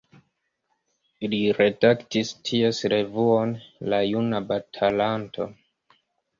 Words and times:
Li 1.33 1.41
redaktis 1.57 2.33
ties 2.51 2.81
revuon 2.95 3.55
La 3.95 4.03
Juna 4.09 4.43
Batalanto. 4.51 5.51